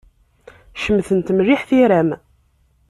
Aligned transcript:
Cemtent 0.81 1.29
mliḥ 1.37 1.61
tira-m. 1.69 2.09